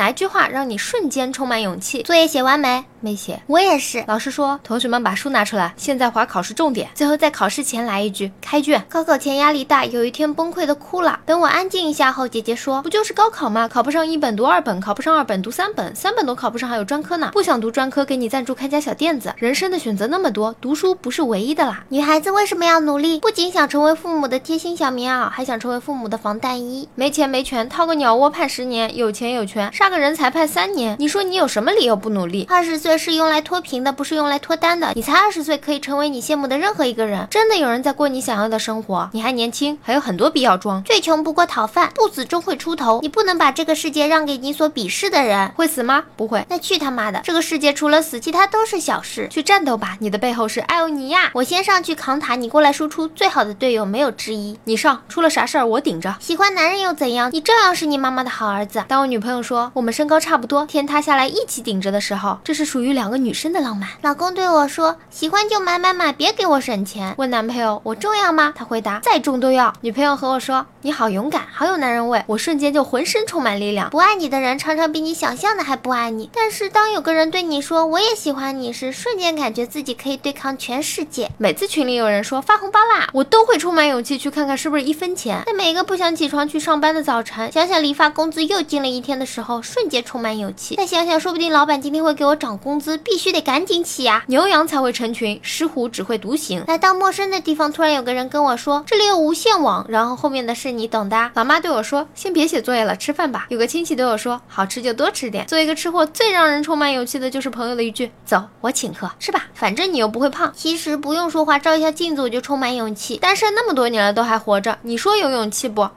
[0.00, 2.02] 哪一句话让你瞬间充满勇气？
[2.04, 2.82] 作业写完没？
[3.00, 3.38] 没写。
[3.46, 4.02] 我也是。
[4.06, 6.88] 老师说，同学们把书拿出来，现在划考试重点。
[6.94, 8.82] 最后在考试前来一句开卷。
[8.88, 11.20] 高考前压力大，有一天崩溃的哭了。
[11.26, 13.68] 等我安静一下后，姐姐说，不就是高考吗？
[13.68, 17.28] 考不上一本读二本，考不上二本读三本，三本都考不上还有专科呢。
[17.34, 19.34] 不想读专科，给你赞助开家小店子。
[19.36, 21.84] 人生的选择那么多，读书不是唯一的啦。
[21.90, 23.20] 女孩子为什么要努力？
[23.20, 26.88] 不仅想成为父母的贴心小棉袄，还想成为父母的防弹衣。
[26.94, 30.96] 没钱没权套个鸟窝判十年，有钱有权杀个人才判三年。
[31.00, 32.46] 你说你有什么理由不努力？
[32.48, 33.80] 二十岁是用来脱贫。
[33.82, 37.26] 的不是用来脱单的，你才二十岁，可以成为你羡慕的任何一个人。
[37.30, 40.82] 真的有人在过你想要的生活，你还年轻，还有很多必要装。
[40.84, 43.00] 最穷不过讨饭，不死终会出头。
[43.02, 45.48] 你不能把这个世界让给你所鄙视的人。
[45.56, 46.04] 会死吗？
[46.16, 46.44] 不会。
[46.48, 47.20] 那去他妈的！
[47.24, 49.26] 这个世界除了死，其他都是小事。
[49.30, 49.96] 去战斗吧！
[50.00, 51.30] 你的背后是艾欧尼亚。
[51.32, 53.06] 我先上去扛塔，你过来输出。
[53.08, 54.58] 最好的队友没有之一。
[54.64, 56.14] 你上，出了啥事儿我顶着。
[56.20, 57.30] 喜欢男人又怎样？
[57.32, 58.84] 你照样是你妈妈的好儿子。
[58.88, 63.88] 当我女朋友说我们身高差不多，天塌下来一起顶着的时候，这是属于两个女生的浪漫。
[64.02, 64.40] 老公对。
[64.40, 67.14] 对我说喜欢就买买买，别给我省钱。
[67.18, 68.54] 问男朋友我重要吗？
[68.56, 69.70] 他回答再重都要。
[69.82, 72.24] 女朋友和我说你好勇敢，好有男人味。
[72.26, 73.90] 我瞬间就浑身充满力量。
[73.90, 76.30] 不爱你的人常常比你想象的还不爱你。
[76.32, 81.30] 但是当有个人对你说我也喜欢你时，瞬间感觉自己可以对抗全世界。
[81.36, 85.42] 每次群里有人说发红包啦，我都会充满勇气去看看是不是一分钱。
[85.44, 90.76] 在每一个不想起床去上班的早晨，想想离发工资又近了一天的时候，瞬间充满勇气。
[90.76, 94.24] 再想想说不定老板今天会给我涨工资，必须得赶紧起呀。
[94.28, 95.10] 牛羊才会成。
[95.12, 101.32] 群狮虎只会独行，来到陌生的地方，突然有个人跟我说这里有无线网，然后后面的事你懂的。
[101.34, 103.46] 老妈对我说先别写作业了，吃饭吧。
[103.48, 105.44] 有个亲戚对我说好吃就多吃点。
[105.48, 110.52] 作为一个吃货，最让人充满勇气的就是朋友的一句走，我请客，吃吧，反正你又不会胖。
[110.56, 113.16] 其实不用说话，照一下镜子我就充满勇气。
[113.16, 115.90] 单身那么多年了都还活着，你说有勇气不？